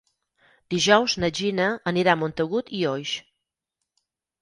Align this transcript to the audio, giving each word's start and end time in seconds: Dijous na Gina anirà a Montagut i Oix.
Dijous 0.73 1.15
na 1.25 1.29
Gina 1.41 1.69
anirà 1.93 2.17
a 2.17 2.21
Montagut 2.25 2.75
i 2.81 2.83
Oix. 2.97 3.17